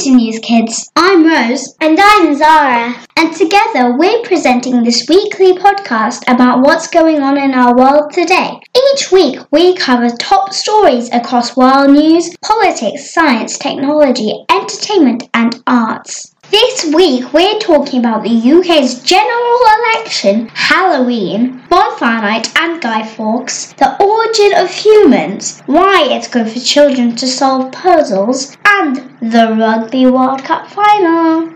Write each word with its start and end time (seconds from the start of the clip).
to 0.00 0.08
NewzKidz. 0.08 0.88
I'm 0.96 1.26
Rose. 1.26 1.76
And 1.78 1.98
I'm 2.00 2.34
Zara. 2.34 3.04
And 3.18 3.36
together 3.36 3.94
we're 3.98 4.22
presenting 4.22 4.82
this 4.82 5.06
weekly 5.06 5.52
podcast 5.52 6.22
about 6.26 6.62
what's 6.62 6.88
going 6.88 7.20
on 7.20 7.36
in 7.36 7.52
our 7.52 7.76
world 7.76 8.10
today. 8.10 8.58
Each 8.94 9.12
week 9.12 9.40
we 9.50 9.76
cover 9.76 10.08
top 10.16 10.54
stories 10.54 11.12
across 11.12 11.54
world 11.54 11.90
news, 11.90 12.34
politics, 12.42 13.12
science, 13.12 13.58
technology, 13.58 14.42
entertainment, 14.48 15.28
and 15.34 15.62
arts. 15.66 16.34
This 16.50 16.92
week 16.92 17.32
we're 17.32 17.60
talking 17.60 18.00
about 18.00 18.24
the 18.24 18.52
UK's 18.52 19.02
general 19.02 19.58
election, 19.78 20.48
Halloween, 20.52 21.62
bonfire 21.68 22.22
night 22.22 22.50
and 22.58 22.80
Guy 22.82 23.06
Fawkes, 23.06 23.72
the 23.74 24.02
origin 24.02 24.58
of 24.58 24.68
humans, 24.68 25.62
why 25.66 26.08
it's 26.10 26.26
good 26.26 26.50
for 26.50 26.58
children 26.58 27.14
to 27.14 27.28
solve 27.28 27.70
puzzles, 27.70 28.56
and 28.80 28.96
the 29.20 29.54
Rugby 29.58 30.06
World 30.06 30.42
Cup 30.42 30.66
final. 30.66 31.54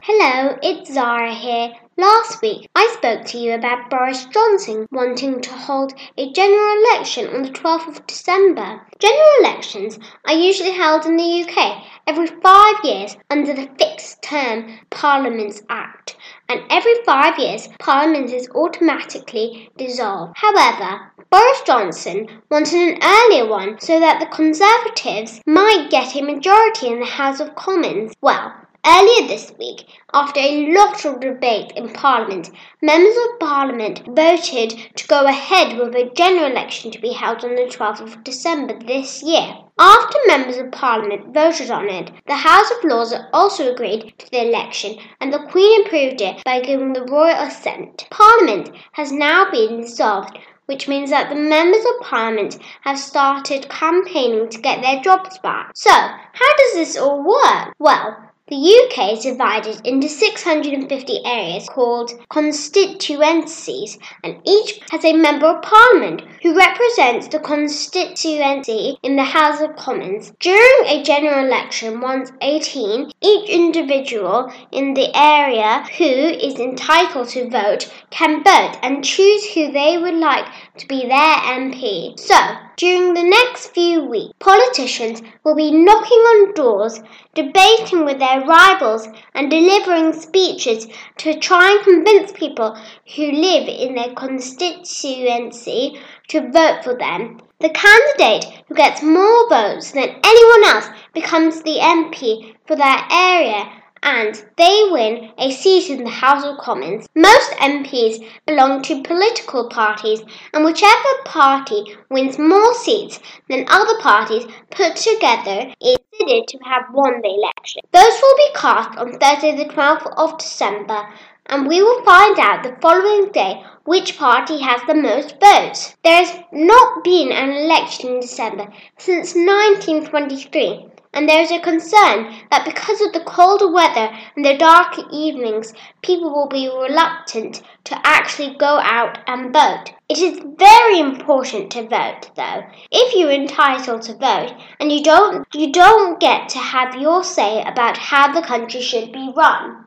Hello, 0.00 0.56
it's 0.62 0.94
Zara 0.94 1.34
here. 1.34 1.72
Last 1.96 2.40
week, 2.40 2.68
I 2.76 2.94
spoke 2.96 3.24
to 3.26 3.38
you 3.38 3.54
about 3.54 3.90
Boris 3.90 4.24
Johnson 4.26 4.86
wanting 4.92 5.40
to 5.40 5.50
hold 5.50 5.92
a 6.16 6.32
general 6.32 6.84
election 6.84 7.34
on 7.34 7.42
the 7.42 7.50
12th 7.50 7.88
of 7.88 8.06
December. 8.06 8.80
General 9.00 9.30
elections 9.40 9.98
are 10.28 10.34
usually 10.34 10.70
held 10.70 11.04
in 11.04 11.16
the 11.16 11.42
UK 11.42 11.82
every 12.06 12.28
five 12.28 12.76
years 12.84 13.16
under 13.28 13.52
the 13.52 13.68
Fixed 13.76 14.22
Term 14.22 14.78
Parliaments 14.90 15.62
Act, 15.68 16.16
and 16.48 16.60
every 16.70 16.94
five 17.04 17.38
years 17.38 17.68
Parliament 17.78 18.30
is 18.30 18.48
automatically 18.54 19.70
dissolved. 19.76 20.34
However, 20.36 21.12
Boris 21.30 21.62
Johnson 21.66 22.26
wanted 22.50 22.74
an 22.74 22.98
earlier 23.02 23.46
one 23.48 23.80
so 23.80 23.98
that 23.98 24.20
the 24.20 24.26
Conservatives 24.26 25.40
might 25.46 25.88
get 25.90 26.14
a 26.14 26.22
majority 26.22 26.88
in 26.88 27.00
the 27.00 27.06
House 27.06 27.40
of 27.40 27.54
Commons. 27.54 28.12
Well, 28.20 28.54
Earlier 28.84 29.28
this 29.28 29.52
week, 29.60 29.86
after 30.12 30.40
a 30.40 30.74
lot 30.74 31.04
of 31.04 31.20
debate 31.20 31.70
in 31.76 31.92
Parliament, 31.92 32.50
members 32.80 33.16
of 33.16 33.38
Parliament 33.38 34.02
voted 34.04 34.74
to 34.96 35.06
go 35.06 35.24
ahead 35.24 35.78
with 35.78 35.94
a 35.94 36.10
general 36.16 36.50
election 36.50 36.90
to 36.90 37.00
be 37.00 37.12
held 37.12 37.44
on 37.44 37.54
the 37.54 37.70
12th 37.70 38.00
of 38.00 38.24
December 38.24 38.76
this 38.80 39.22
year. 39.22 39.54
After 39.78 40.18
members 40.26 40.56
of 40.56 40.72
Parliament 40.72 41.32
voted 41.32 41.70
on 41.70 41.88
it, 41.88 42.10
the 42.26 42.34
House 42.34 42.72
of 42.72 42.82
Lords 42.82 43.14
also 43.32 43.72
agreed 43.72 44.14
to 44.18 44.28
the 44.32 44.48
election 44.48 44.96
and 45.20 45.32
the 45.32 45.46
Queen 45.48 45.86
approved 45.86 46.20
it 46.20 46.42
by 46.44 46.58
giving 46.58 46.92
the 46.92 47.04
royal 47.04 47.46
assent. 47.46 48.08
Parliament 48.10 48.72
has 48.94 49.12
now 49.12 49.48
been 49.48 49.82
dissolved 49.82 50.36
which 50.66 50.88
means 50.88 51.10
that 51.10 51.28
the 51.28 51.36
members 51.36 51.84
of 51.84 52.00
parliament 52.00 52.58
have 52.80 52.98
started 52.98 53.68
campaigning 53.68 54.48
to 54.48 54.60
get 54.60 54.80
their 54.80 55.00
jobs 55.00 55.38
back. 55.38 55.70
So, 55.74 55.90
how 55.90 56.56
does 56.56 56.74
this 56.74 56.96
all 56.96 57.22
work? 57.22 57.74
Well, 57.78 58.31
the 58.52 58.84
UK 58.84 59.12
is 59.14 59.24
divided 59.24 59.80
into 59.86 60.10
650 60.10 61.24
areas 61.24 61.66
called 61.70 62.12
constituencies, 62.28 63.98
and 64.22 64.42
each 64.44 64.78
has 64.90 65.02
a 65.06 65.14
Member 65.14 65.46
of 65.46 65.62
Parliament 65.62 66.20
who 66.42 66.56
represents 66.56 67.28
the 67.28 67.38
constituency 67.38 68.98
in 69.04 69.14
the 69.14 69.22
House 69.22 69.60
of 69.60 69.76
Commons. 69.76 70.32
During 70.40 70.86
a 70.86 71.02
general 71.04 71.46
election, 71.46 72.00
once 72.00 72.32
18, 72.40 73.12
each 73.20 73.48
individual 73.48 74.52
in 74.72 74.94
the 74.94 75.16
area 75.16 75.84
who 75.98 76.04
is 76.04 76.58
entitled 76.58 77.28
to 77.28 77.48
vote 77.48 77.92
can 78.10 78.42
vote 78.42 78.76
and 78.82 79.04
choose 79.04 79.52
who 79.52 79.70
they 79.70 79.98
would 79.98 80.16
like 80.16 80.46
to 80.78 80.86
be 80.88 81.02
their 81.02 81.36
MP. 81.36 82.18
So, 82.18 82.34
during 82.76 83.14
the 83.14 83.22
next 83.22 83.68
few 83.68 84.02
weeks, 84.04 84.34
politicians 84.40 85.22
will 85.44 85.54
be 85.54 85.70
knocking 85.70 86.18
on 86.18 86.54
doors, 86.54 87.00
debating 87.34 88.04
with 88.04 88.18
their 88.18 88.40
rivals, 88.40 89.06
and 89.34 89.50
delivering 89.50 90.12
speeches 90.12 90.88
to 91.18 91.38
try 91.38 91.70
and 91.70 91.84
convince 91.84 92.32
people 92.32 92.76
who 93.14 93.30
live 93.30 93.68
in 93.68 93.94
their 93.94 94.12
constituency 94.14 96.00
to 96.32 96.50
vote 96.50 96.82
for 96.82 96.96
them. 96.96 97.38
The 97.60 97.68
candidate 97.68 98.64
who 98.66 98.74
gets 98.74 99.02
more 99.02 99.48
votes 99.48 99.92
than 99.92 100.16
anyone 100.24 100.64
else 100.64 100.88
becomes 101.12 101.62
the 101.62 101.78
MP 101.78 102.54
for 102.66 102.74
that 102.74 103.08
area 103.12 103.70
and 104.02 104.34
they 104.56 104.88
win 104.90 105.30
a 105.38 105.52
seat 105.52 105.88
in 105.88 106.04
the 106.04 106.10
House 106.10 106.44
of 106.44 106.58
Commons. 106.58 107.06
Most 107.14 107.52
MPs 107.52 108.26
belong 108.46 108.82
to 108.82 109.02
political 109.02 109.68
parties, 109.68 110.22
and 110.52 110.64
whichever 110.64 111.08
party 111.24 111.84
wins 112.10 112.36
more 112.36 112.74
seats 112.74 113.20
than 113.48 113.64
other 113.68 113.96
parties 114.00 114.44
put 114.70 114.96
together 114.96 115.72
is 115.80 115.98
considered 116.18 116.48
to 116.48 116.58
have 116.64 116.82
won 116.92 117.20
the 117.22 117.28
election. 117.28 117.82
Votes 117.92 118.20
will 118.20 118.36
be 118.36 118.50
cast 118.56 118.98
on 118.98 119.18
Thursday, 119.18 119.56
the 119.56 119.72
12th 119.72 120.12
of 120.16 120.36
December, 120.38 121.06
and 121.46 121.66
we 121.66 121.82
will 121.82 122.04
find 122.04 122.38
out 122.38 122.62
the 122.62 122.76
following 122.80 123.30
day 123.32 123.64
which 123.84 124.18
party 124.18 124.60
has 124.60 124.80
the 124.86 124.94
most 124.94 125.40
votes. 125.40 125.96
There 126.04 126.24
has 126.24 126.38
not 126.52 127.02
been 127.02 127.32
an 127.32 127.50
election 127.50 128.10
in 128.10 128.20
December 128.20 128.72
since 128.98 129.34
1923 129.34 130.92
and 131.14 131.28
there 131.28 131.42
is 131.42 131.50
a 131.50 131.60
concern 131.60 132.32
that 132.50 132.64
because 132.64 133.00
of 133.02 133.12
the 133.12 133.20
colder 133.20 133.70
weather 133.70 134.10
and 134.34 134.44
the 134.44 134.56
dark 134.56 134.98
evenings, 135.12 135.74
people 136.02 136.30
will 136.30 136.48
be 136.48 136.68
reluctant 136.68 137.62
to 137.84 138.00
actually 138.06 138.54
go 138.56 138.78
out 138.78 139.18
and 139.26 139.52
vote. 139.52 139.92
It 140.08 140.18
is 140.18 140.42
very 140.58 141.00
important 141.00 141.70
to 141.72 141.82
vote 141.82 142.30
though. 142.34 142.64
If 142.90 143.14
you're 143.14 143.30
entitled 143.30 144.02
to 144.02 144.14
vote 144.14 144.54
and 144.80 144.90
you 144.90 145.02
don't 145.02 145.46
you 145.54 145.70
don't 145.70 146.18
get 146.18 146.48
to 146.50 146.58
have 146.58 147.00
your 147.00 147.22
say 147.22 147.62
about 147.62 147.98
how 147.98 148.32
the 148.32 148.46
country 148.46 148.80
should 148.80 149.12
be 149.12 149.32
run. 149.36 149.84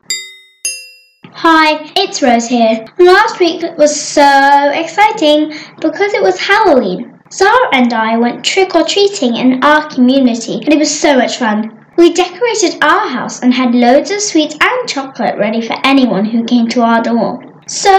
Hi, 1.40 1.92
it's 1.96 2.22
Rose 2.22 2.48
here. 2.48 2.86
Last 2.96 3.40
week 3.40 3.62
was 3.76 3.94
so 3.94 4.70
exciting 4.72 5.52
because 5.82 6.14
it 6.14 6.22
was 6.22 6.40
Halloween. 6.40 7.20
Zara 7.30 7.68
and 7.74 7.92
I 7.92 8.16
went 8.16 8.42
trick 8.42 8.74
or 8.74 8.84
treating 8.84 9.36
in 9.36 9.62
our 9.62 9.86
community, 9.86 10.54
and 10.54 10.72
it 10.72 10.78
was 10.78 10.98
so 10.98 11.14
much 11.14 11.36
fun. 11.36 11.84
We 11.98 12.14
decorated 12.14 12.82
our 12.82 13.10
house 13.10 13.42
and 13.42 13.52
had 13.52 13.74
loads 13.74 14.10
of 14.10 14.22
sweets 14.22 14.56
and 14.58 14.88
chocolate 14.88 15.36
ready 15.36 15.60
for 15.60 15.76
anyone 15.84 16.24
who 16.24 16.42
came 16.42 16.68
to 16.68 16.80
our 16.80 17.02
door. 17.02 17.42
So, 17.68 17.92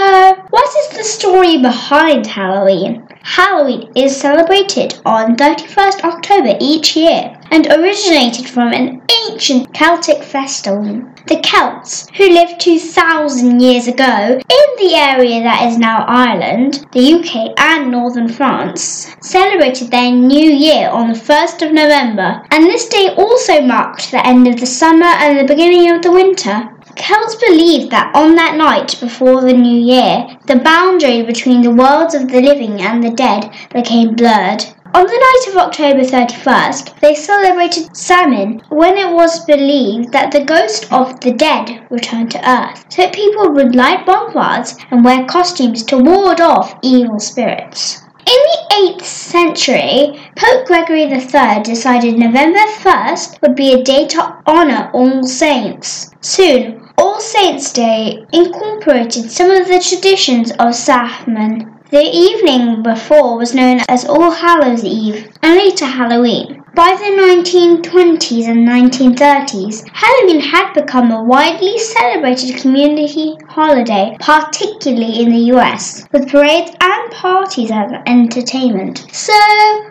what 0.50 0.76
is 0.76 0.98
the 0.98 1.04
story 1.04 1.62
behind 1.62 2.26
Halloween? 2.26 3.07
Halloween 3.22 3.90
is 3.94 4.16
celebrated 4.16 5.00
on 5.04 5.36
31st 5.36 6.04
October 6.04 6.56
each 6.60 6.96
year 6.96 7.36
and 7.50 7.66
originated 7.66 8.48
from 8.48 8.72
an 8.72 9.02
ancient 9.26 9.72
Celtic 9.74 10.22
festival. 10.22 11.02
The 11.26 11.40
Celts, 11.42 12.08
who 12.16 12.28
lived 12.28 12.60
2,000 12.60 13.60
years 13.60 13.86
ago 13.86 14.38
in 14.38 14.68
the 14.78 14.94
area 14.94 15.42
that 15.42 15.66
is 15.68 15.78
now 15.78 16.04
Ireland, 16.06 16.86
the 16.92 17.12
UK, 17.14 17.52
and 17.58 17.90
northern 17.90 18.28
France, 18.28 19.14
celebrated 19.20 19.90
their 19.90 20.10
new 20.10 20.50
year 20.50 20.88
on 20.88 21.12
the 21.12 21.18
1st 21.18 21.66
of 21.66 21.72
November, 21.72 22.42
and 22.50 22.64
this 22.64 22.88
day 22.88 23.14
also 23.16 23.60
marked 23.60 24.10
the 24.10 24.26
end 24.26 24.48
of 24.48 24.58
the 24.58 24.66
summer 24.66 25.04
and 25.06 25.38
the 25.38 25.52
beginning 25.52 25.90
of 25.90 26.02
the 26.02 26.12
winter. 26.12 26.70
Celts 26.98 27.36
believed 27.36 27.90
that 27.92 28.14
on 28.14 28.34
that 28.34 28.56
night 28.56 28.98
before 29.00 29.40
the 29.40 29.52
new 29.52 29.80
year, 29.80 30.26
the 30.46 30.56
boundary 30.56 31.22
between 31.22 31.62
the 31.62 31.70
worlds 31.70 32.14
of 32.14 32.28
the 32.28 32.42
living 32.42 32.82
and 32.82 33.02
the 33.02 33.10
dead 33.10 33.50
became 33.72 34.14
blurred. 34.14 34.64
On 34.94 35.06
the 35.06 35.12
night 35.12 35.52
of 35.52 35.56
October 35.58 36.00
31st, 36.00 36.98
they 37.00 37.14
celebrated 37.14 37.96
Samhain 37.96 38.62
when 38.68 38.96
it 38.96 39.12
was 39.12 39.44
believed 39.44 40.12
that 40.12 40.32
the 40.32 40.44
ghost 40.44 40.92
of 40.92 41.20
the 41.20 41.32
dead 41.32 41.86
returned 41.88 42.32
to 42.32 42.50
Earth, 42.50 42.84
so 42.88 43.08
people 43.10 43.52
would 43.52 43.76
light 43.76 44.04
bonfires 44.04 44.76
and 44.90 45.04
wear 45.04 45.24
costumes 45.26 45.84
to 45.84 45.98
ward 45.98 46.40
off 46.40 46.74
evil 46.82 47.20
spirits. 47.20 48.02
In 48.28 48.34
the 48.34 48.92
8th 48.98 49.04
century, 49.04 50.20
Pope 50.36 50.66
Gregory 50.66 51.04
III 51.04 51.62
decided 51.62 52.18
November 52.18 52.58
1st 52.58 53.40
would 53.40 53.56
be 53.56 53.72
a 53.72 53.82
day 53.82 54.06
to 54.08 54.42
honour 54.46 54.90
All 54.92 55.26
Saints. 55.26 56.10
Soon, 56.20 56.90
all 56.98 57.20
Saints' 57.20 57.72
Day 57.72 58.26
incorporated 58.30 59.30
some 59.30 59.50
of 59.50 59.66
the 59.66 59.80
traditions 59.80 60.52
of 60.58 60.74
Samhain. 60.74 61.72
The 61.90 62.02
evening 62.02 62.82
before 62.82 63.38
was 63.38 63.54
known 63.54 63.80
as 63.88 64.04
All 64.04 64.30
Hallows 64.30 64.84
Eve 64.84 65.32
and 65.42 65.54
later 65.54 65.86
Halloween. 65.86 66.62
By 66.78 66.94
the 66.94 67.10
1920s 67.10 68.46
and 68.46 68.68
1930s, 68.68 69.84
Halloween 69.92 70.38
had 70.38 70.72
become 70.74 71.10
a 71.10 71.24
widely 71.24 71.76
celebrated 71.76 72.60
community 72.60 73.36
holiday, 73.48 74.16
particularly 74.20 75.20
in 75.20 75.32
the 75.32 75.56
US, 75.56 76.06
with 76.12 76.30
parades 76.30 76.70
and 76.80 77.10
parties 77.10 77.72
as 77.72 77.90
entertainment. 78.06 79.08
So, 79.10 79.34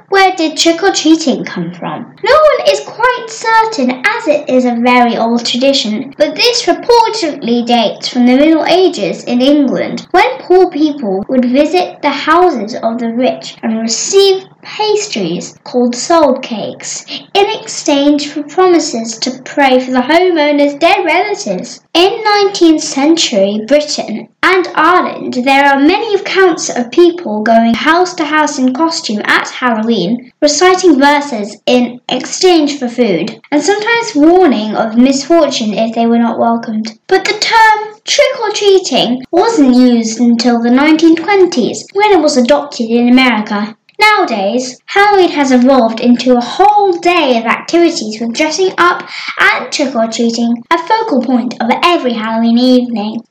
where 0.08 0.34
did 0.38 0.56
trick 0.56 0.82
or 0.82 0.94
treating 0.94 1.44
come 1.44 1.74
from? 1.74 2.16
No 2.24 2.32
one 2.32 2.70
is 2.70 2.80
quite 2.86 3.26
certain 3.28 3.92
as 3.92 4.28
it 4.30 4.50
is 4.50 4.64
a 4.64 4.80
very 4.80 5.18
old 5.18 5.46
tradition, 5.46 6.14
but 6.18 6.38
this 6.38 6.68
reportedly 6.68 7.66
dates 7.66 8.08
from 8.08 8.26
the 8.26 8.38
Middle 8.38 8.66
Ages 8.66 9.26
in 9.26 9.42
England 9.42 10.08
when 10.12 10.40
poor 10.40 10.70
people 10.70 11.26
would 11.28 11.44
visit 11.44 12.02
the 12.02 12.12
houses 12.12 12.76
of 12.76 12.98
the 12.98 13.14
rich 13.14 13.58
and 13.62 13.78
receive 13.82 14.46
pastries 14.68 15.58
called 15.64 15.96
soul 15.96 16.38
cakes 16.40 17.06
in 17.10 17.60
exchange 17.60 18.28
for 18.28 18.44
promises 18.44 19.18
to 19.18 19.42
pray 19.44 19.80
for 19.80 19.92
the 19.92 20.02
homeowner's 20.02 20.76
dead 20.76 21.06
relatives. 21.06 21.80
In 21.94 22.22
19th 22.24 22.82
century 22.82 23.62
Britain 23.66 24.28
and 24.44 24.68
Ireland, 24.76 25.36
there 25.46 25.66
are 25.66 25.80
many 25.80 26.16
accounts 26.16 26.70
of 26.70 26.92
people 26.92 27.44
going 27.44 27.74
house 27.74 28.14
to 28.16 28.26
house 28.26 28.60
in 28.60 28.74
costume 28.74 29.22
at 29.24 29.48
Halloween, 29.48 30.34
reciting 30.42 31.00
verses 31.00 31.58
in 31.66 32.02
exchange 32.10 32.78
for 32.78 32.90
food, 32.90 33.40
and 33.52 33.64
sometimes 33.64 34.16
warning 34.16 34.76
of 34.76 34.98
misfortune 34.98 35.74
if 35.74 35.96
they 35.96 36.08
were 36.08 36.20
not 36.20 36.40
welcomed. 36.40 37.00
But 37.08 37.24
the 37.24 37.40
term 37.40 38.02
trick 38.04 38.40
or 38.42 38.52
treating 38.52 39.24
wasn't 39.32 39.76
used 39.76 40.20
until 40.20 40.62
the 40.62 40.70
1920s 40.70 41.86
when 41.94 42.12
it 42.12 42.22
was 42.22 42.36
adopted 42.36 42.90
in 42.90 43.08
America. 43.08 43.77
Nowadays, 44.00 44.80
Halloween 44.86 45.30
has 45.32 45.52
evolved 45.52 46.00
into 46.02 46.38
a 46.38 46.42
whole 46.42 46.94
day 47.00 47.40
of 47.40 47.46
activities 47.46 48.22
with 48.22 48.36
dressing 48.36 48.72
up 48.78 49.10
and 49.40 49.72
trick 49.72 49.96
or 49.96 50.08
treating 50.08 50.64
a 50.70 50.78
focal 50.78 51.22
point 51.22 51.56
of 51.60 51.72
every 51.84 52.14
Halloween 52.14 52.60
evening. 52.60 53.24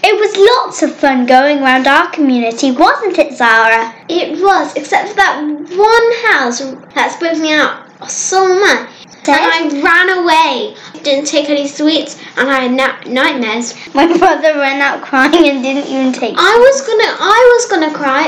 It 0.00 0.14
was 0.14 0.36
lots 0.36 0.82
of 0.84 0.94
fun 0.94 1.26
going 1.26 1.58
around 1.58 1.88
our 1.88 2.08
community, 2.12 2.70
wasn't 2.70 3.18
it, 3.18 3.34
Zara? 3.34 3.92
It 4.08 4.40
was, 4.40 4.76
except 4.76 5.08
for 5.08 5.16
that 5.16 5.42
one 5.42 6.32
house 6.32 6.60
that 6.94 7.12
spooked 7.16 7.40
me 7.40 7.52
out 7.52 7.84
so 8.08 8.46
much. 8.60 8.88
And 9.26 9.36
I 9.36 9.82
ran 9.82 10.18
away. 10.20 10.76
I 10.94 10.98
didn't 11.02 11.26
take 11.26 11.50
any 11.50 11.66
sweets, 11.66 12.16
and 12.36 12.48
I 12.48 12.60
had 12.60 12.72
na- 12.72 13.12
nightmares. 13.12 13.74
My 13.92 14.06
brother 14.18 14.54
ran 14.54 14.80
out 14.80 15.02
crying 15.02 15.48
and 15.48 15.62
didn't 15.62 15.86
even 15.90 16.12
take. 16.12 16.34
I 16.38 16.56
was 16.56 16.80
gonna, 16.80 17.16
I 17.18 17.58
was 17.58 17.66
gonna 17.68 17.92
cry. 17.92 18.24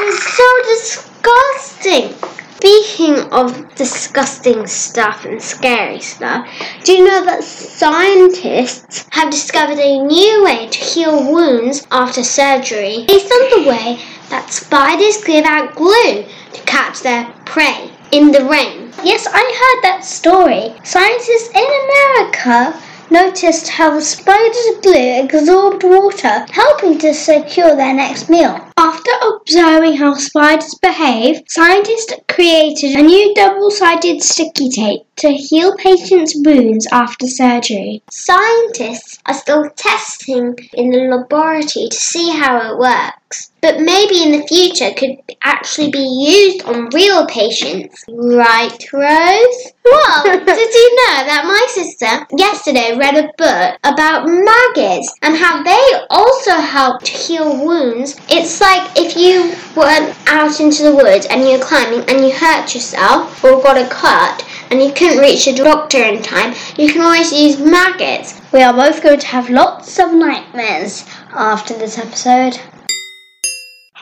Was 0.00 0.22
so 0.22 0.62
disgusting. 0.64 2.14
Speaking 2.56 3.18
of 3.32 3.74
disgusting 3.74 4.66
stuff 4.66 5.26
and 5.26 5.42
scary 5.42 6.00
stuff, 6.00 6.48
do 6.84 6.92
you 6.92 7.04
know 7.04 7.22
that 7.26 7.44
scientists 7.44 9.04
have 9.10 9.30
discovered 9.30 9.78
a 9.78 10.02
new 10.02 10.42
way 10.42 10.68
to 10.68 10.78
heal 10.78 11.30
wounds 11.30 11.86
after 11.90 12.24
surgery 12.24 13.04
based 13.08 13.30
on 13.30 13.62
the 13.62 13.68
way 13.68 14.00
that 14.30 14.50
spiders 14.50 15.22
give 15.22 15.44
out 15.44 15.74
glue 15.74 16.24
to 16.54 16.62
catch 16.64 17.00
their 17.00 17.26
prey 17.44 17.90
in 18.10 18.32
the 18.32 18.44
rain? 18.46 18.90
Yes, 19.04 19.26
I 19.30 19.42
heard 19.42 19.82
that 19.82 20.04
story. 20.04 20.74
Scientists 20.82 21.50
in 21.54 21.68
America 21.84 22.80
noticed 23.10 23.68
how 23.68 23.90
the 23.90 24.00
spider's 24.00 24.80
glue 24.80 25.24
absorbed 25.24 25.84
water, 25.84 26.46
helping 26.50 26.96
to 27.00 27.12
secure 27.12 27.76
their 27.76 27.92
next 27.92 28.30
meal. 28.30 28.69
After 28.82 29.10
observing 29.34 29.98
how 29.98 30.14
spiders 30.14 30.74
behave, 30.80 31.42
scientists 31.46 32.14
created 32.30 32.98
a 32.98 33.02
new 33.02 33.34
double-sided 33.34 34.22
sticky 34.22 34.70
tape 34.70 35.02
to 35.16 35.32
heal 35.32 35.76
patients' 35.76 36.34
wounds 36.34 36.88
after 36.90 37.26
surgery. 37.26 38.02
Scientists 38.10 39.18
are 39.26 39.34
still 39.34 39.68
testing 39.76 40.56
in 40.72 40.88
the 40.88 41.00
laboratory 41.14 41.88
to 41.90 41.94
see 41.94 42.30
how 42.30 42.72
it 42.72 42.78
works, 42.78 43.50
but 43.60 43.80
maybe 43.80 44.22
in 44.22 44.32
the 44.32 44.46
future 44.46 44.92
could 44.96 45.16
actually 45.42 45.90
be 45.90 45.98
used 45.98 46.64
on 46.64 46.88
real 46.94 47.26
patients. 47.26 48.02
Right, 48.08 48.92
Rose? 48.94 49.72
Well, 49.84 50.24
did 50.24 50.74
you 50.74 50.96
know 50.96 51.16
that 51.26 51.44
my 51.44 51.66
sister 51.68 52.26
yesterday 52.36 52.96
read 52.96 53.16
a 53.16 53.30
book 53.36 53.78
about 53.84 54.26
maggots 54.26 55.12
and 55.20 55.36
how 55.36 55.62
they 55.62 56.06
also 56.08 56.52
help 56.52 57.02
to 57.02 57.12
heal 57.12 57.62
wounds? 57.64 58.18
It's 58.30 58.60
like 58.60 58.69
if 58.96 59.16
you 59.16 59.54
went 59.76 60.16
out 60.28 60.60
into 60.60 60.82
the 60.82 60.94
woods 60.94 61.26
and 61.26 61.48
you're 61.48 61.64
climbing 61.64 62.08
and 62.08 62.24
you 62.24 62.32
hurt 62.32 62.74
yourself 62.74 63.42
or 63.44 63.62
got 63.62 63.76
a 63.76 63.88
cut 63.88 64.46
and 64.70 64.82
you 64.82 64.92
couldn't 64.92 65.18
reach 65.18 65.46
a 65.46 65.54
doctor 65.54 66.02
in 66.02 66.22
time, 66.22 66.54
you 66.76 66.92
can 66.92 67.02
always 67.02 67.32
use 67.32 67.58
maggots. 67.58 68.40
We 68.52 68.62
are 68.62 68.72
both 68.72 69.02
going 69.02 69.20
to 69.20 69.26
have 69.26 69.50
lots 69.50 69.98
of 69.98 70.12
nightmares 70.12 71.04
after 71.32 71.74
this 71.74 71.98
episode. 71.98 72.60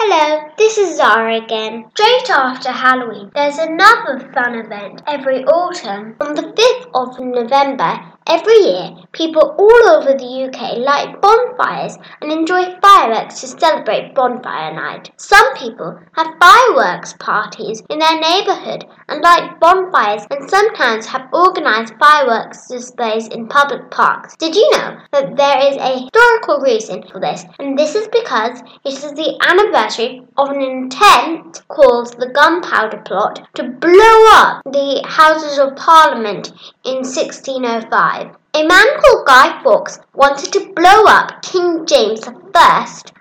Hello, 0.00 0.48
this 0.56 0.78
is 0.78 0.96
Zara 0.96 1.42
again. 1.42 1.86
Straight 1.90 2.30
after 2.30 2.70
Halloween, 2.70 3.32
there's 3.34 3.58
another 3.58 4.30
fun 4.32 4.54
event 4.54 5.02
every 5.08 5.44
autumn. 5.44 6.14
On 6.20 6.34
the 6.34 6.42
5th 6.42 6.90
of 6.94 7.18
November, 7.18 8.00
every 8.28 8.58
year, 8.58 8.90
people 9.12 9.56
all 9.58 9.88
over 9.88 10.12
the 10.12 10.48
UK 10.48 10.78
light 10.78 11.20
bonfires 11.20 11.96
and 12.20 12.30
enjoy 12.30 12.62
fireworks 12.80 13.40
to 13.40 13.46
celebrate 13.46 14.14
Bonfire 14.14 14.74
Night. 14.74 15.10
Some 15.16 15.54
people 15.56 15.98
have 16.12 16.36
fireworks 16.38 17.14
parties 17.18 17.82
in 17.88 17.98
their 17.98 18.20
neighbourhood 18.20 18.84
and 19.08 19.22
light 19.22 19.58
bonfires 19.60 20.26
and 20.30 20.48
sometimes 20.48 21.06
have 21.06 21.32
organised 21.32 21.94
fireworks 21.98 22.68
displays 22.68 23.28
in 23.28 23.48
public 23.48 23.90
parks. 23.90 24.36
Did 24.36 24.54
you 24.54 24.70
know 24.72 24.98
that 25.12 25.36
there 25.36 25.58
is 25.70 25.76
a 25.76 26.00
historical 26.00 26.60
reason 26.60 27.02
for 27.10 27.20
this? 27.20 27.44
And 27.58 27.78
this 27.78 27.94
is 27.94 28.08
because 28.08 28.60
it 28.84 28.92
is 28.92 29.12
the 29.12 29.38
anniversary 29.48 30.22
of 30.36 30.50
an 30.50 30.60
intent 30.60 31.62
called 31.68 32.18
the 32.20 32.28
Gunpowder 32.28 33.02
Plot 33.04 33.48
to 33.54 33.64
blow 33.64 34.18
up 34.32 34.62
the 34.64 35.02
Houses 35.06 35.58
of 35.58 35.76
Parliament 35.76 36.52
in 36.84 36.96
1605. 36.96 38.17
A 38.54 38.64
man 38.64 38.86
called 39.00 39.26
Guy 39.26 39.62
Fawkes 39.62 39.98
wanted 40.14 40.52
to 40.54 40.72
blow 40.74 41.04
up 41.04 41.42
King 41.42 41.84
James 41.84 42.26
I 42.26 42.32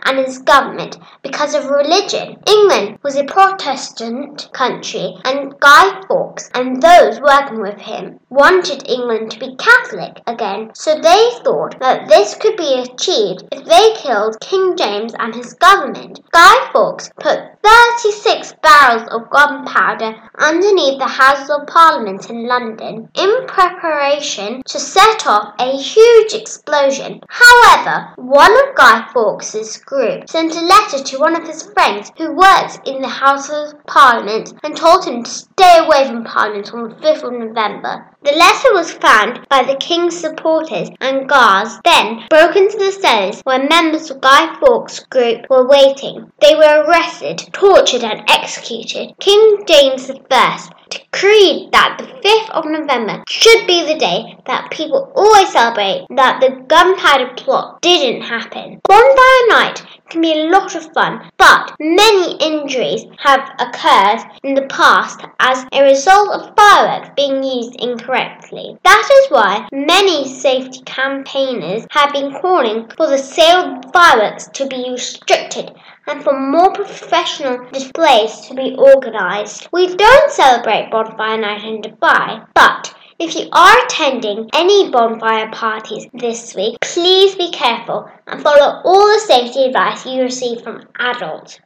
and 0.06 0.18
his 0.18 0.40
government 0.40 0.98
because 1.22 1.54
of 1.54 1.66
religion. 1.66 2.38
England 2.48 3.00
was 3.04 3.16
a 3.16 3.24
Protestant 3.24 4.50
country, 4.54 5.16
and 5.26 5.60
Guy 5.60 6.02
Fawkes 6.08 6.50
and 6.54 6.82
those 6.82 7.20
working 7.20 7.62
with 7.62 7.80
him 7.80 8.20
wanted 8.30 8.88
England 8.90 9.32
to 9.32 9.40
be 9.40 9.56
Catholic 9.58 10.22
again, 10.28 10.72
so 10.74 10.96
they 10.96 11.30
thought 11.44 11.80
that 11.80 12.08
this 12.08 12.36
could 12.36 12.56
be 12.56 12.74
achieved 12.80 13.44
if 13.52 13.66
they 13.66 13.94
killed 13.96 14.40
King 14.40 14.76
James 14.78 15.14
and 15.20 15.36
his 15.36 15.54
government. 15.56 16.22
Guy 16.32 16.70
Fawkes 16.72 17.10
put 17.20 17.40
36 17.64 18.54
barrels 18.62 19.08
of 19.10 19.30
gunpowder 19.30 20.16
underneath 20.38 21.00
the 21.00 21.08
Houses 21.08 21.50
of 21.50 21.68
Parliament 21.68 22.30
in 22.30 22.48
London 22.48 23.10
in 23.14 23.48
preparation 23.48 24.62
to 24.66 24.80
set 24.80 25.28
off 25.28 25.54
a 25.60 25.78
huge 25.78 26.34
explosion. 26.34 27.22
However, 27.28 28.14
one 28.16 28.52
of 28.52 28.76
Guy 28.76 29.08
Fawkes's 29.28 29.76
group 29.80 30.30
sent 30.30 30.56
a 30.56 30.62
letter 30.62 31.04
to 31.04 31.20
one 31.20 31.36
of 31.36 31.46
his 31.46 31.64
friends 31.74 32.14
who 32.18 32.34
worked 32.34 32.80
in 32.88 33.02
the 33.02 33.10
House 33.10 33.50
of 33.50 33.74
Parliament 33.86 34.54
and 34.64 34.74
told 34.74 35.04
him 35.04 35.22
to 35.22 35.30
stay 35.30 35.80
away 35.80 36.08
from 36.08 36.24
Parliament 36.24 36.74
on 36.74 36.88
the 36.88 36.96
5th 36.96 37.24
of 37.24 37.34
November. 37.34 38.10
The 38.24 38.32
letter 38.32 38.74
was 38.74 38.94
found 38.94 39.46
by 39.50 39.64
the 39.64 39.76
King's 39.76 40.18
supporters 40.18 40.90
and 41.02 41.28
guards, 41.28 41.78
then 41.84 42.24
broke 42.30 42.56
into 42.56 42.78
the 42.78 42.94
cellars 42.94 43.42
where 43.44 43.68
members 43.68 44.10
of 44.10 44.22
Guy 44.22 44.58
Fawkes' 44.62 45.02
group 45.02 45.46
were 45.50 45.68
waiting. 45.68 46.32
They 46.40 46.56
were 46.56 46.86
arrested, 46.88 47.50
tortured, 47.52 48.06
and 48.06 48.24
executed. 48.30 49.14
King 49.20 49.66
James 49.68 50.10
I 50.10 50.70
decreed 50.90 51.72
that 51.74 51.98
the 51.98 52.06
5th 52.06 52.50
of 52.52 52.66
November 52.66 53.24
should 53.28 53.68
be 53.68 53.86
the 53.86 54.00
day 54.00 54.38
that 54.46 54.72
people 54.72 55.12
always 55.16 55.52
celebrate 55.52 56.06
that 56.16 56.40
the 56.40 56.64
gunpowder 56.68 57.34
plot 57.36 57.82
didn't 57.82 58.22
happen. 58.22 58.80
Bonfire 59.08 59.48
night 59.48 59.86
can 60.10 60.20
be 60.20 60.34
a 60.34 60.50
lot 60.52 60.76
of 60.76 60.92
fun, 60.92 61.32
but 61.38 61.74
many 61.80 62.36
injuries 62.42 63.06
have 63.20 63.40
occurred 63.58 64.20
in 64.44 64.54
the 64.54 64.68
past 64.68 65.22
as 65.40 65.66
a 65.72 65.82
result 65.82 66.30
of 66.32 66.54
fireworks 66.58 67.12
being 67.16 67.42
used 67.42 67.78
incorrectly. 67.80 68.78
That 68.84 69.10
is 69.10 69.32
why 69.32 69.66
many 69.72 70.28
safety 70.28 70.82
campaigners 70.86 71.88
have 71.92 72.12
been 72.12 72.34
calling 72.34 72.90
for 72.98 73.08
the 73.08 73.18
sale 73.18 73.78
of 73.78 73.94
fireworks 73.94 74.50
to 74.56 74.66
be 74.66 74.90
restricted 74.92 75.72
and 76.08 76.22
for 76.22 76.38
more 76.38 76.74
professional 76.74 77.66
displays 77.72 78.42
to 78.48 78.56
be 78.56 78.76
organised. 78.78 79.70
We 79.72 79.96
don't 79.96 80.32
celebrate 80.32 80.92
Bonfire 80.92 81.38
Night 81.38 81.64
in 81.64 81.82
Dubai, 81.82 82.46
but 82.54 82.94
if 83.20 83.36
you 83.36 83.50
are 83.52 83.86
attending 83.86 84.48
any 84.54 84.92
bonfire 84.92 85.50
parties 85.52 86.06
this 86.14 86.54
week, 86.54 86.78
please 86.82 87.36
be 87.36 87.50
careful 87.52 88.08
and 88.28 88.42
follow 88.42 88.82
all 88.84 89.08
the 89.08 89.20
safety 89.20 89.66
advice 89.66 90.06
you 90.06 90.22
receive 90.22 90.62
from 90.62 90.88
adults. 91.00 91.60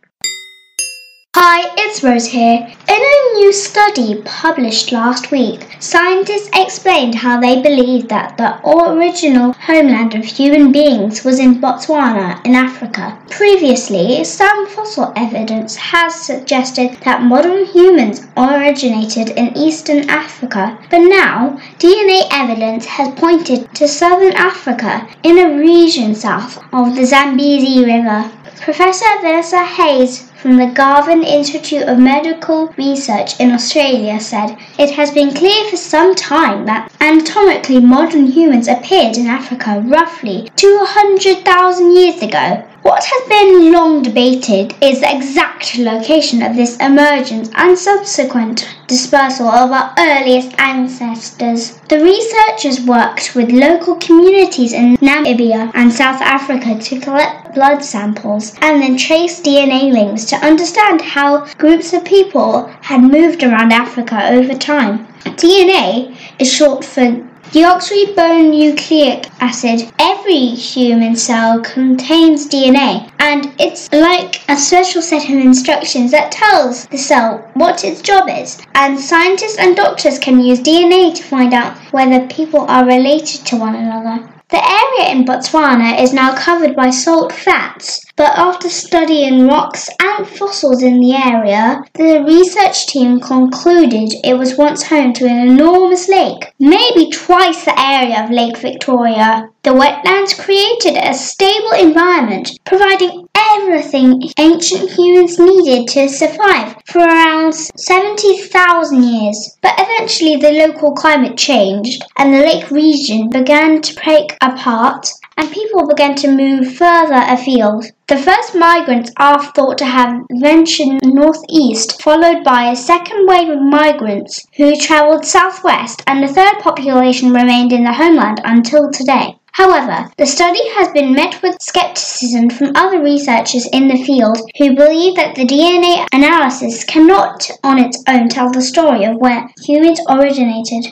Hi, 1.34 1.72
it's 1.78 2.04
Rose 2.04 2.28
here. 2.28 2.58
In 2.90 3.02
a 3.02 3.34
new 3.36 3.54
study 3.54 4.22
published 4.26 4.92
last 4.92 5.32
week, 5.32 5.66
scientists 5.80 6.50
explained 6.54 7.16
how 7.16 7.40
they 7.40 7.62
believe 7.62 8.10
that 8.10 8.36
the 8.36 8.60
original 8.68 9.54
homeland 9.54 10.14
of 10.14 10.26
human 10.26 10.74
beings 10.74 11.24
was 11.24 11.40
in 11.40 11.62
Botswana 11.62 12.46
in 12.46 12.54
Africa. 12.54 13.18
Previously, 13.30 14.26
some 14.26 14.68
fossil 14.68 15.14
evidence 15.16 15.78
has 15.78 16.14
suggested 16.14 16.98
that 17.06 17.24
modern 17.24 17.66
humans 17.66 18.28
originated 18.36 19.30
in 19.30 19.58
eastern 19.58 20.10
Africa, 20.10 20.78
but 20.90 21.00
now 21.00 21.58
DNA 21.80 22.28
evidence 22.30 22.86
has 22.86 23.18
pointed 23.18 23.74
to 23.74 23.88
southern 23.88 24.34
Africa 24.34 25.08
in 25.24 25.40
a 25.40 25.58
region 25.58 26.14
south 26.14 26.58
of 26.74 26.94
the 26.94 27.06
Zambezi 27.06 27.86
River. 27.86 28.30
Professor 28.60 29.06
Vanessa 29.22 29.64
Hayes 29.64 30.31
from 30.42 30.58
the 30.58 30.66
Garvan 30.66 31.22
Institute 31.22 31.84
of 31.84 32.00
Medical 32.00 32.70
Research 32.70 33.40
in 33.40 33.52
Australia 33.52 34.20
said 34.20 34.58
it 34.80 34.90
has 34.90 35.12
been 35.12 35.36
clear 35.36 35.70
for 35.70 35.78
some 35.78 36.16
time 36.16 36.66
that 36.66 36.92
anatomically 37.00 37.80
modern 37.80 38.26
humans 38.26 38.68
appeared 38.68 39.18
in 39.18 39.28
Africa 39.28 39.84
roughly 39.86 40.50
200,000 40.56 41.96
years 41.96 42.24
ago. 42.24 42.68
What 42.84 43.04
has 43.04 43.30
been 43.30 43.72
long 43.72 44.02
debated 44.02 44.74
is 44.82 45.02
the 45.02 45.16
exact 45.16 45.78
location 45.78 46.42
of 46.42 46.56
this 46.56 46.78
emergence 46.78 47.52
and 47.54 47.78
subsequent 47.78 48.68
dispersal 48.88 49.48
of 49.48 49.72
our 49.72 49.94
earliest 50.00 50.60
ancestors. 50.60 51.78
The 51.90 52.00
researchers 52.00 52.82
worked 52.82 53.36
with 53.36 53.52
local 53.52 53.98
communities 53.98 54.74
in 54.74 54.98
Namibia 54.98 55.70
and 55.76 55.94
South 55.94 56.22
Africa 56.22 56.80
to 56.80 57.00
collect 57.00 57.54
blood 57.54 57.84
samples 57.84 58.56
and 58.62 58.82
then 58.82 58.98
trace 58.98 59.40
DNA 59.42 59.94
links 59.94 60.26
to 60.26 60.38
understand 60.38 61.02
how 61.02 61.46
groups 61.60 61.94
of 61.94 62.04
people 62.04 62.66
had 62.82 63.02
moved 63.02 63.44
around 63.44 63.72
Africa 63.72 64.28
over 64.32 64.56
time. 64.56 65.06
DNA 65.38 66.18
is 66.40 66.52
short 66.52 66.84
for 66.84 67.28
Deoxyribonucleic 67.52 69.30
acid. 69.42 69.92
Every 70.00 70.56
human 70.56 71.18
cell 71.18 71.60
contains 71.60 72.48
DNA, 72.48 73.12
and 73.20 73.54
it's 73.60 73.92
like 73.92 74.40
a 74.48 74.56
special 74.56 75.02
set 75.02 75.26
of 75.26 75.36
instructions 75.36 76.12
that 76.12 76.32
tells 76.32 76.88
the 76.88 76.98
cell 76.98 77.46
what 77.56 77.84
its 77.84 78.02
job 78.02 78.30
is. 78.30 78.58
And 78.74 78.98
scientists 78.98 79.58
and 79.58 79.76
doctors 79.76 80.18
can 80.18 80.40
use 80.40 80.62
DNA 80.62 81.14
to 81.14 81.24
find 81.24 81.54
out 81.54 81.76
whether 81.92 82.26
people 82.28 82.62
are 82.62 82.86
related 82.86 83.46
to 83.48 83.58
one 83.58 83.76
another. 83.76 84.30
The 84.48 84.64
area 84.64 85.12
in 85.12 85.26
Botswana 85.26 86.02
is 86.02 86.14
now 86.14 86.34
covered 86.34 86.74
by 86.74 86.90
salt 86.90 87.34
flats, 87.34 88.06
but 88.22 88.38
after 88.38 88.70
studying 88.70 89.48
rocks 89.48 89.90
and 90.00 90.28
fossils 90.28 90.84
in 90.84 91.00
the 91.00 91.12
area, 91.12 91.84
the 91.96 92.24
research 92.24 92.86
team 92.86 93.20
concluded 93.20 94.14
it 94.24 94.38
was 94.38 94.60
once 94.60 94.84
home 94.84 95.12
to 95.12 95.26
an 95.26 95.50
enormous 95.50 96.08
lake, 96.08 96.54
maybe 96.60 97.10
twice 97.10 97.66
the 97.66 97.74
area 97.80 98.24
of 98.24 98.30
Lake 98.30 98.58
Victoria. 98.58 99.50
The 99.64 99.72
wetlands 99.72 100.40
created 100.40 100.98
a 100.98 101.16
stable 101.16 101.72
environment, 101.72 102.60
providing 102.64 103.28
everything 103.56 104.22
ancient 104.38 104.92
humans 104.92 105.40
needed 105.40 105.88
to 105.88 106.08
survive 106.08 106.76
for 106.86 107.00
around 107.00 107.56
70,000 107.56 109.04
years. 109.04 109.58
But 109.64 109.74
eventually 109.80 110.36
the 110.36 110.68
local 110.68 110.94
climate 110.94 111.38
changed 111.38 112.04
and 112.18 112.32
the 112.32 112.42
lake 112.42 112.70
region 112.70 113.32
began 113.32 113.82
to 113.82 113.96
break 113.96 114.38
apart 114.42 115.10
and 115.42 115.52
people 115.52 115.88
began 115.88 116.14
to 116.14 116.32
move 116.32 116.76
further 116.76 117.24
afield. 117.28 117.86
The 118.08 118.18
first 118.18 118.54
migrants 118.54 119.12
are 119.18 119.44
thought 119.44 119.80
to 119.80 119.86
have 119.86 120.22
ventured 120.32 121.00
northeast, 121.04 122.00
followed 122.00 122.44
by 122.44 122.70
a 122.70 122.76
second 122.76 123.26
wave 123.28 123.50
of 123.50 123.60
migrants 123.60 124.46
who 124.56 124.76
travelled 124.76 125.26
southwest, 125.26 126.04
and 126.06 126.22
the 126.22 126.32
third 126.32 126.60
population 126.60 127.34
remained 127.34 127.74
in 127.74 127.84
the 127.84 127.94
homeland 127.94 128.40
until 128.44 128.92
today. 128.92 129.36
However, 129.54 130.12
the 130.18 130.28
study 130.28 130.62
has 130.76 130.90
been 130.90 131.14
met 131.14 131.42
with 131.42 131.58
skepticism 131.60 132.52
from 132.52 132.74
other 132.76 133.02
researchers 133.02 133.68
in 133.74 133.88
the 133.88 134.04
field 134.06 134.38
who 134.60 134.76
believe 134.76 135.16
that 135.16 135.34
the 135.34 135.46
DNA 135.46 136.06
analysis 136.14 136.84
cannot 136.84 137.50
on 137.64 137.80
its 137.80 138.02
own 138.08 138.30
tell 138.30 138.52
the 138.52 138.62
story 138.62 139.06
of 139.06 139.18
where 139.18 139.50
humans 139.66 140.00
originated. 140.08 140.86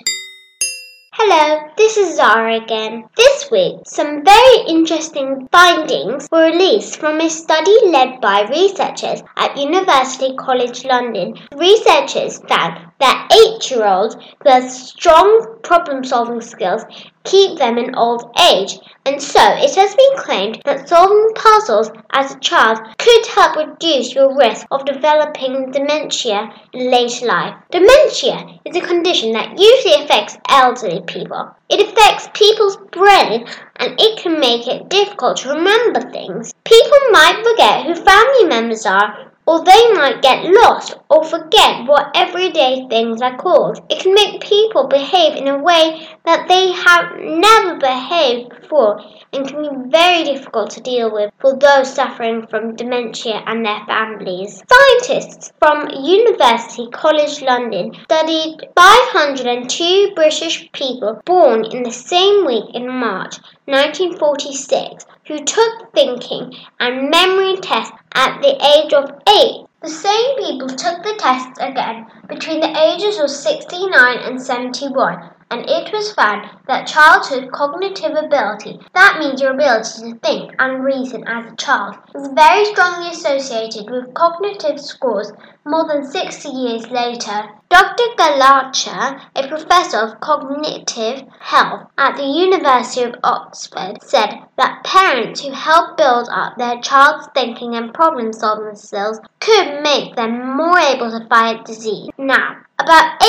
Hello, 1.22 1.70
this 1.76 1.98
is 1.98 2.16
Zara 2.16 2.64
again. 2.64 3.04
This 3.18 3.52
week, 3.52 3.80
some 3.86 4.24
very 4.24 4.70
interesting 4.70 5.50
findings 5.52 6.30
were 6.32 6.46
released 6.46 6.98
from 6.98 7.20
a 7.20 7.30
study 7.30 7.76
led 7.88 8.22
by 8.22 8.48
researchers 8.50 9.22
at 9.36 9.58
University 9.58 10.34
College 10.38 10.86
London. 10.86 11.34
Researchers 11.54 12.40
found 12.48 12.89
that 13.00 13.28
eight 13.32 13.72
year 13.72 13.86
olds 13.86 14.16
have 14.46 14.70
strong 14.70 15.60
problem 15.64 16.04
solving 16.04 16.42
skills 16.42 16.84
keep 17.30 17.60
them 17.60 17.78
in 17.78 17.96
old 17.96 18.36
age, 18.52 18.80
and 19.06 19.22
so 19.22 19.42
it 19.44 19.76
has 19.76 19.96
been 19.96 20.18
claimed 20.18 20.62
that 20.66 20.90
solving 20.90 21.32
puzzles 21.36 21.92
as 22.12 22.34
a 22.34 22.40
child 22.40 22.80
could 22.98 23.26
help 23.28 23.56
reduce 23.56 24.16
your 24.16 24.36
risk 24.36 24.66
of 24.72 24.86
developing 24.86 25.72
dementia 25.72 26.52
in 26.74 26.90
later 26.90 27.26
life. 27.26 27.56
Dementia 27.72 28.60
is 28.66 28.76
a 28.76 28.82
condition 28.82 29.34
that 29.34 29.60
usually 29.60 30.04
affects 30.04 30.38
elderly 30.50 31.02
people. 31.02 31.50
It 31.70 31.82
affects 31.82 32.30
people's 32.34 32.78
brain 32.92 33.46
and 33.76 33.96
it 34.00 34.20
can 34.20 34.40
make 34.40 34.68
it 34.68 34.90
difficult 34.90 35.38
to 35.38 35.50
remember 35.50 36.02
things. 36.02 36.54
People 36.64 37.00
might 37.12 37.44
forget 37.44 37.86
who 37.86 37.96
family 37.96 38.46
members 38.46 38.86
are 38.86 39.32
or 39.50 39.64
they 39.66 39.94
might 39.94 40.22
get 40.22 40.46
lost 40.46 40.96
or 41.10 41.24
forget 41.24 41.88
what 41.88 42.12
everyday 42.14 42.86
things 42.88 43.20
are 43.20 43.36
called. 43.36 43.82
It 43.90 44.00
can 44.00 44.14
make 44.14 44.42
people 44.42 44.86
behave 44.86 45.36
in 45.38 45.48
a 45.48 45.58
way 45.58 46.08
that 46.26 46.48
they 46.48 46.72
have 46.72 47.18
never 47.18 47.80
behaved 47.80 48.50
before 48.62 49.02
and 49.34 49.48
can 49.48 49.64
be 49.64 49.90
very 49.90 50.24
difficult 50.24 50.70
to 50.72 50.82
deal 50.82 51.12
with 51.12 51.34
for 51.42 51.58
those 51.58 51.92
suffering 51.92 52.46
from 52.46 52.76
dementia 52.76 53.42
and 53.48 53.66
their 53.66 53.84
families. 53.88 54.62
Scientists 54.72 55.52
from 55.58 55.90
University 56.00 56.88
College 56.92 57.42
London 57.42 57.96
studied 58.04 58.70
502 58.76 60.12
British 60.14 60.72
people 60.74 61.20
born 61.26 61.66
in 61.66 61.82
the 61.82 61.92
same 61.92 62.46
week 62.46 62.66
in 62.76 62.88
March 62.88 63.38
1946 63.70 65.06
who 65.28 65.44
took 65.44 65.94
thinking 65.94 66.54
and 66.80 67.10
memory 67.10 67.58
tests 67.58 67.96
at 68.14 68.42
the 68.42 68.56
age 68.76 68.94
of 68.94 69.12
8. 69.28 69.66
The 69.82 69.90
same 69.90 70.36
people 70.38 70.68
took 70.68 71.04
the 71.04 71.16
tests 71.18 71.60
again 71.60 72.08
between 72.28 72.60
the 72.60 72.76
ages 72.78 73.20
of 73.20 73.30
69 73.30 74.18
and 74.20 74.42
71 74.42 75.32
and 75.52 75.68
it 75.68 75.92
was 75.92 76.14
found 76.14 76.48
that 76.68 76.86
childhood 76.86 77.52
cognitive 77.52 78.16
ability, 78.16 78.80
that 78.94 79.18
means 79.20 79.42
your 79.42 79.54
ability 79.54 80.12
to 80.12 80.20
think 80.20 80.54
and 80.60 80.84
reason 80.84 81.28
as 81.28 81.52
a 81.52 81.56
child, 81.56 81.96
is 82.14 82.28
very 82.36 82.66
strongly 82.66 83.10
associated 83.10 83.90
with 83.90 84.14
cognitive 84.14 84.80
scores 84.80 85.32
more 85.66 85.88
than 85.88 86.06
60 86.06 86.50
years 86.50 86.90
later. 86.92 87.50
Dr. 87.70 88.16
Galacha, 88.18 89.22
a 89.36 89.48
professor 89.48 89.98
of 89.98 90.20
cognitive 90.20 91.28
health 91.40 91.88
at 92.00 92.18
the 92.18 92.24
University 92.24 93.04
of 93.04 93.14
Oxford, 93.24 94.02
said 94.02 94.40
that 94.58 94.84
parents 94.84 95.42
who 95.42 95.52
help 95.52 95.96
build 95.96 96.30
up 96.32 96.58
their 96.58 96.82
child's 96.82 97.28
thinking 97.36 97.76
and 97.76 97.94
problem 97.94 98.34
solving 98.34 98.76
skills 98.76 99.20
could 99.40 99.84
make 99.84 100.16
them 100.16 100.58
more 100.58 100.80
able 100.80 101.12
to 101.12 101.28
fight 101.28 101.64
disease. 101.64 102.10
Now, 102.18 102.58
about 102.80 103.22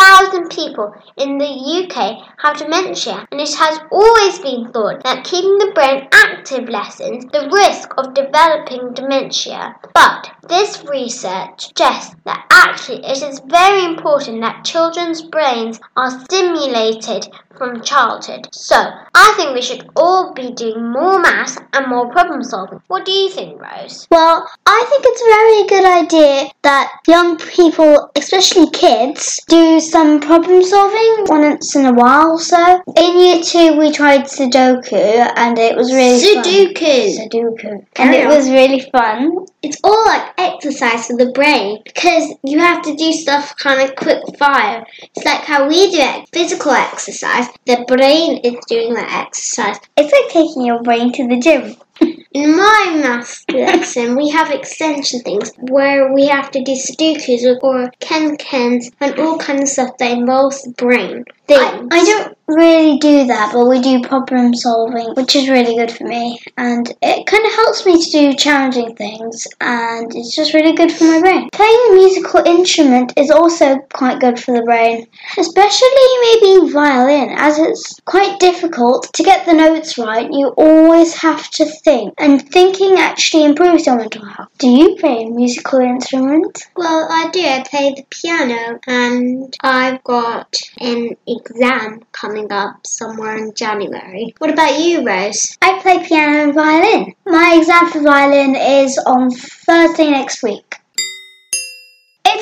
850,000 0.00 0.48
people 0.50 0.94
in 1.18 1.36
the 1.36 1.44
UK 1.44 2.26
have 2.38 2.56
dementia, 2.56 3.26
and 3.30 3.40
it 3.40 3.54
has 3.54 3.78
always 3.92 4.38
been 4.38 4.72
thought 4.72 5.04
that 5.04 5.24
keeping 5.24 5.58
the 5.58 5.72
brain 5.74 6.08
active 6.12 6.70
lessens 6.70 7.26
the 7.26 7.50
risk 7.52 7.92
of 7.98 8.14
developing 8.14 8.94
dementia. 8.94 9.74
But 9.94 10.30
this 10.48 10.82
research 10.84 11.66
suggests 11.66 12.14
that 12.24 12.46
actually 12.50 13.04
it 13.04 13.22
is 13.22 13.42
very 13.46 13.84
important 13.84 14.40
that 14.40 14.64
children's 14.64 15.22
brains 15.22 15.78
are 15.96 16.18
stimulated 16.24 17.28
from 17.56 17.82
childhood. 17.82 18.48
So, 18.52 18.76
I 19.14 19.32
think 19.36 19.54
we 19.54 19.62
should 19.62 19.88
all 19.96 20.32
be 20.32 20.52
doing 20.52 20.90
more 20.92 21.18
maths 21.20 21.58
and 21.72 21.86
more 21.88 22.10
problem 22.10 22.42
solving. 22.42 22.80
What 22.88 23.04
do 23.04 23.12
you 23.12 23.28
think, 23.30 23.60
Rose? 23.60 24.06
Well, 24.10 24.48
I 24.66 24.84
think 24.88 25.02
it's 25.06 25.22
a 25.22 25.34
very 25.36 25.62
good 25.68 26.04
idea 26.04 26.50
that 26.62 26.92
young 27.06 27.38
people, 27.38 28.10
especially 28.16 28.70
kids, 28.70 29.40
do 29.48 29.80
some 29.80 30.20
problem 30.20 30.62
solving 30.64 31.24
once 31.26 31.74
in 31.76 31.86
a 31.86 31.92
while 31.92 32.32
or 32.32 32.40
so. 32.40 32.82
In 32.96 33.18
year 33.18 33.42
two, 33.42 33.78
we 33.78 33.90
tried 33.90 34.22
Sudoku 34.22 35.32
and 35.36 35.58
it 35.58 35.76
was 35.76 35.92
really 35.92 36.20
Sudoku. 36.20 37.16
fun. 37.16 37.28
Sudoku. 37.28 37.86
And 37.96 38.14
it 38.14 38.26
was 38.26 38.48
really 38.48 38.80
fun. 38.90 39.46
It's 39.62 39.78
all 39.84 40.06
like 40.06 40.32
exercise 40.38 41.06
for 41.06 41.16
the 41.16 41.30
brain 41.32 41.82
because 41.84 42.32
you 42.42 42.58
have 42.58 42.82
to 42.82 42.94
do 42.96 43.12
stuff 43.12 43.54
kind 43.56 43.80
of 43.82 43.96
quick 43.96 44.22
fire. 44.38 44.86
It's 45.14 45.24
like 45.24 45.42
how 45.42 45.68
we 45.68 45.90
do 45.90 45.98
it, 46.00 46.28
physical 46.32 46.72
exercise. 46.72 47.39
The 47.66 47.84
brain 47.86 48.38
is 48.38 48.56
doing 48.66 48.94
that 48.94 49.26
exercise. 49.26 49.78
It's 49.96 50.12
like 50.12 50.30
taking 50.30 50.64
your 50.64 50.82
brain 50.82 51.12
to 51.12 51.28
the 51.28 51.38
gym. 51.38 51.76
In 52.32 52.56
my 52.56 53.00
maths 53.02 53.44
lesson, 53.52 54.16
we 54.16 54.28
have 54.30 54.50
extension 54.50 55.20
things 55.20 55.52
where 55.58 56.12
we 56.12 56.26
have 56.26 56.50
to 56.52 56.62
do 56.62 56.72
Sudokus 56.72 57.44
or, 57.44 57.58
or 57.62 57.90
Ken 58.00 58.36
Kens 58.36 58.90
and 59.00 59.18
all 59.18 59.38
kinds 59.38 59.62
of 59.62 59.68
stuff 59.68 59.98
that 59.98 60.12
involves 60.12 60.62
the 60.62 60.70
brain. 60.70 61.24
Things. 61.56 61.88
I 61.90 62.04
don't 62.04 62.36
really 62.46 62.98
do 62.98 63.26
that, 63.26 63.52
but 63.52 63.66
we 63.66 63.80
do 63.80 64.02
problem 64.02 64.54
solving, 64.54 65.14
which 65.14 65.36
is 65.36 65.48
really 65.48 65.76
good 65.76 65.90
for 65.90 66.04
me. 66.04 66.40
And 66.56 66.88
it 67.00 67.26
kind 67.26 67.44
of 67.46 67.52
helps 67.52 67.86
me 67.86 68.02
to 68.02 68.10
do 68.10 68.34
challenging 68.34 68.96
things, 68.96 69.46
and 69.60 70.14
it's 70.14 70.34
just 70.34 70.54
really 70.54 70.74
good 70.74 70.92
for 70.92 71.04
my 71.04 71.20
brain. 71.20 71.48
Playing 71.52 71.80
a 71.90 71.94
musical 71.94 72.40
instrument 72.44 73.12
is 73.16 73.30
also 73.30 73.78
quite 73.92 74.20
good 74.20 74.38
for 74.38 74.52
the 74.54 74.62
brain, 74.62 75.06
especially 75.38 75.88
maybe 76.22 76.72
violin, 76.72 77.30
as 77.36 77.58
it's 77.58 78.00
quite 78.04 78.38
difficult 78.40 79.08
to 79.14 79.22
get 79.22 79.46
the 79.46 79.52
notes 79.52 79.98
right. 79.98 80.28
You 80.30 80.48
always 80.56 81.14
have 81.14 81.48
to 81.50 81.64
think, 81.64 82.14
and 82.18 82.42
thinking 82.50 82.94
actually 82.98 83.44
improves 83.44 83.86
your 83.86 83.96
mental 83.96 84.24
health. 84.24 84.48
Do 84.58 84.68
you 84.68 84.96
play 84.96 85.24
a 85.24 85.30
musical 85.30 85.80
instrument? 85.80 86.66
Well, 86.76 87.06
I 87.10 87.30
do. 87.30 87.40
I 87.40 87.62
play 87.68 87.94
the 87.96 88.04
piano, 88.10 88.80
and 88.86 89.56
I've 89.60 90.02
got 90.04 90.56
an 90.80 91.16
exam 91.40 92.02
coming 92.12 92.52
up 92.52 92.86
somewhere 92.86 93.36
in 93.36 93.54
January. 93.54 94.34
What 94.38 94.50
about 94.50 94.78
you, 94.78 95.04
Rose? 95.06 95.56
I 95.62 95.80
play 95.80 96.06
piano 96.06 96.44
and 96.44 96.54
violin. 96.54 97.14
My 97.26 97.56
exam 97.58 97.90
for 97.90 98.02
violin 98.02 98.54
is 98.54 98.98
on 98.98 99.30
Thursday 99.30 100.10
next 100.10 100.42
week. 100.42 100.79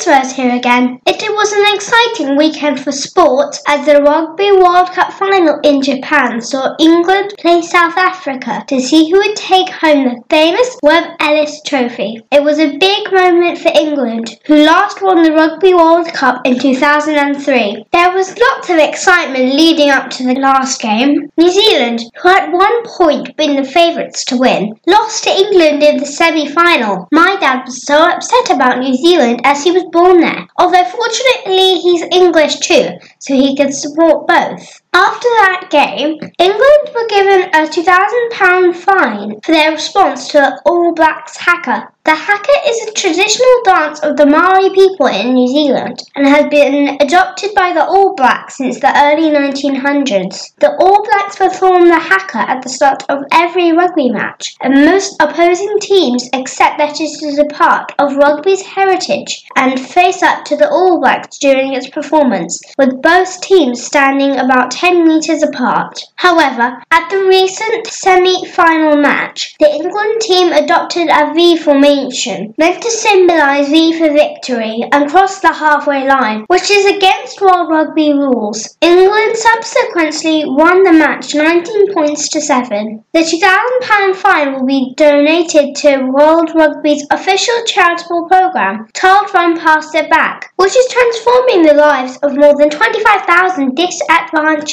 Here 0.08 0.56
again. 0.56 1.00
It 1.04 1.20
was 1.20 1.52
an 1.52 1.74
exciting 1.74 2.36
weekend 2.38 2.80
for 2.80 2.92
sport 2.92 3.60
as 3.68 3.84
the 3.84 4.02
Rugby 4.02 4.50
World 4.52 4.90
Cup 4.92 5.12
final 5.12 5.60
in 5.62 5.82
Japan 5.82 6.40
saw 6.40 6.74
England 6.80 7.34
play 7.38 7.60
South 7.60 7.96
Africa 7.96 8.64
to 8.68 8.80
see 8.80 9.10
who 9.10 9.18
would 9.18 9.36
take 9.36 9.68
home 9.68 10.04
the 10.04 10.22
famous 10.30 10.78
Webb 10.82 11.14
Ellis 11.20 11.60
Trophy. 11.64 12.22
It 12.32 12.42
was 12.42 12.58
a 12.58 12.78
big 12.78 13.12
moment 13.12 13.58
for 13.58 13.70
England, 13.74 14.38
who 14.46 14.64
last 14.64 15.02
won 15.02 15.22
the 15.22 15.32
Rugby 15.32 15.74
World 15.74 16.08
Cup 16.08 16.40
in 16.44 16.58
2003. 16.58 17.84
There 17.92 18.10
was 18.10 18.38
lots 18.38 18.70
of 18.70 18.78
excitement 18.78 19.54
leading 19.54 19.90
up 19.90 20.10
to 20.10 20.24
the 20.24 20.40
last 20.40 20.80
game. 20.80 21.30
New 21.36 21.50
Zealand, 21.50 22.00
who 22.22 22.30
at 22.30 22.50
one 22.50 22.82
point 22.84 23.36
been 23.36 23.56
the 23.56 23.68
favourites 23.68 24.24
to 24.24 24.38
win, 24.38 24.74
lost 24.86 25.24
to 25.24 25.30
England 25.30 25.82
in 25.82 25.98
the 25.98 26.06
semi-final. 26.06 27.08
My 27.12 27.36
dad 27.40 27.66
was 27.66 27.84
so 27.84 28.08
upset 28.08 28.50
about 28.50 28.78
New 28.78 28.94
Zealand 28.94 29.42
as 29.44 29.62
he 29.62 29.70
was 29.70 29.84
born 29.98 30.20
there, 30.20 30.46
although 30.58 30.84
fortunately 30.84 31.80
he's 31.80 32.02
English 32.12 32.56
too, 32.60 32.90
so 33.18 33.34
he 33.34 33.56
can 33.56 33.72
support 33.72 34.28
both. 34.28 34.80
After 34.94 35.28
that 35.28 35.68
game, 35.70 36.18
England 36.38 36.90
were 36.94 37.06
given 37.08 37.42
a 37.54 37.68
£2,000 37.68 38.74
fine 38.74 39.40
for 39.40 39.52
their 39.52 39.72
response 39.72 40.28
to 40.28 40.58
All 40.64 40.94
Blacks 40.94 41.36
haka. 41.36 41.88
The 42.04 42.14
haka 42.14 42.70
is 42.70 42.88
a 42.88 42.92
traditional 42.92 43.62
dance 43.64 44.00
of 44.00 44.16
the 44.16 44.24
Maori 44.24 44.70
people 44.70 45.08
in 45.08 45.34
New 45.34 45.46
Zealand 45.46 46.02
and 46.16 46.26
has 46.26 46.46
been 46.46 46.96
adopted 47.02 47.50
by 47.54 47.74
the 47.74 47.84
All 47.84 48.14
Blacks 48.14 48.56
since 48.56 48.80
the 48.80 48.96
early 48.96 49.28
1900s. 49.28 50.54
The 50.58 50.74
All 50.76 51.04
Blacks 51.04 51.36
perform 51.36 51.88
the 51.88 51.98
haka 51.98 52.48
at 52.48 52.62
the 52.62 52.70
start 52.70 53.02
of 53.10 53.24
every 53.30 53.72
rugby 53.72 54.08
match, 54.08 54.56
and 54.62 54.86
most 54.86 55.16
opposing 55.20 55.78
teams 55.80 56.30
accept 56.32 56.78
that 56.78 56.98
it 56.98 57.22
is 57.22 57.38
a 57.38 57.54
part 57.54 57.92
of 57.98 58.16
rugby's 58.16 58.62
heritage 58.62 59.44
and 59.56 59.78
face 59.78 60.22
up 60.22 60.46
to 60.46 60.56
the 60.56 60.70
All 60.70 60.98
Blacks 61.00 61.36
during 61.36 61.74
its 61.74 61.90
performance, 61.90 62.58
with 62.78 63.02
both 63.02 63.38
teams 63.42 63.84
standing 63.84 64.38
about 64.38 64.70
10 64.78 65.08
metres 65.08 65.42
apart. 65.42 65.98
However, 66.14 66.80
at 66.92 67.10
the 67.10 67.24
recent 67.24 67.88
semi-final 67.88 68.96
match, 68.96 69.56
the 69.58 69.68
England 69.68 70.20
team 70.20 70.52
adopted 70.52 71.08
a 71.08 71.34
V 71.34 71.56
formation, 71.56 72.54
meant 72.56 72.80
to 72.82 72.90
symbolise 72.92 73.68
V 73.70 73.98
for 73.98 74.12
victory, 74.12 74.84
and 74.92 75.10
crossed 75.10 75.42
the 75.42 75.52
halfway 75.52 76.06
line, 76.06 76.44
which 76.46 76.70
is 76.70 76.86
against 76.86 77.40
World 77.40 77.70
Rugby 77.70 78.12
rules. 78.12 78.76
England 78.80 79.36
subsequently 79.36 80.44
won 80.46 80.84
the 80.84 80.92
match 80.92 81.34
19 81.34 81.92
points 81.92 82.28
to 82.28 82.40
7. 82.40 83.02
The 83.12 83.20
£2,000 83.20 84.14
fine 84.14 84.52
will 84.52 84.66
be 84.66 84.94
donated 84.96 85.74
to 85.82 86.06
World 86.06 86.52
Rugby's 86.54 87.04
official 87.10 87.64
charitable 87.66 88.28
programme, 88.28 88.86
ChildFund 88.94 89.58
Pass 89.58 89.92
It 89.96 90.08
Back, 90.08 90.52
which 90.54 90.76
is 90.76 90.86
transforming 90.86 91.62
the 91.64 91.74
lives 91.74 92.16
of 92.18 92.36
more 92.36 92.56
than 92.56 92.70
25,000 92.70 93.74
disadvantaged 93.74 94.67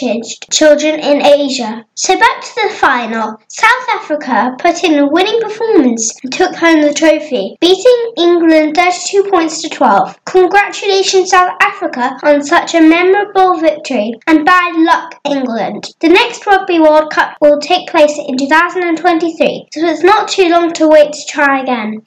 children 0.51 0.99
in 0.99 1.25
Asia. 1.25 1.85
So 1.95 2.17
back 2.19 2.41
to 2.41 2.55
the 2.55 2.75
final. 2.75 3.37
South 3.47 3.89
Africa 3.93 4.55
put 4.59 4.83
in 4.83 4.99
a 4.99 5.07
winning 5.07 5.39
performance 5.41 6.13
and 6.23 6.31
took 6.31 6.55
home 6.55 6.81
the 6.81 6.93
trophy, 6.93 7.57
beating 7.61 8.13
England 8.17 8.75
32 8.75 9.29
points 9.29 9.61
to 9.61 9.69
12. 9.69 10.19
Congratulations, 10.25 11.29
South 11.29 11.55
Africa, 11.61 12.17
on 12.23 12.43
such 12.43 12.75
a 12.75 12.81
memorable 12.81 13.59
victory, 13.59 14.13
and 14.27 14.45
bad 14.45 14.75
luck, 14.75 15.15
England. 15.25 15.93
The 16.01 16.09
next 16.09 16.45
Rugby 16.45 16.79
World 16.79 17.11
Cup 17.11 17.37
will 17.39 17.59
take 17.59 17.89
place 17.89 18.17
in 18.17 18.37
2023, 18.37 19.67
so 19.71 19.85
it's 19.85 20.03
not 20.03 20.27
too 20.27 20.49
long 20.49 20.73
to 20.73 20.87
wait 20.87 21.13
to 21.13 21.25
try 21.27 21.61
again. 21.61 22.01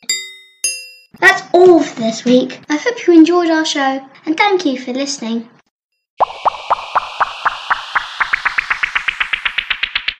That's 1.20 1.42
all 1.52 1.82
for 1.82 2.00
this 2.00 2.24
week. 2.24 2.60
I 2.68 2.76
hope 2.76 3.06
you 3.06 3.14
enjoyed 3.14 3.50
our 3.50 3.64
show, 3.64 4.06
and 4.26 4.36
thank 4.36 4.64
you 4.64 4.78
for 4.78 4.92
listening. 4.92 5.48